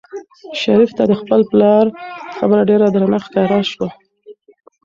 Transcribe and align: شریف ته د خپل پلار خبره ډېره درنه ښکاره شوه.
شریف 0.61 0.91
ته 0.97 1.03
د 1.07 1.13
خپل 1.21 1.39
پلار 1.51 1.85
خبره 2.37 2.61
ډېره 2.69 2.87
درنه 2.93 3.19
ښکاره 3.25 3.59
شوه. 3.71 3.89